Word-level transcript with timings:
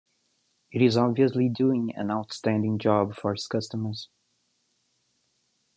It 0.71 0.81
is 0.81 0.97
obviously 0.97 1.47
doing 1.47 1.93
an 1.95 2.09
outstanding 2.09 2.79
job 2.79 3.13
for 3.13 3.33
its 3.33 3.45
customers. 3.45 4.09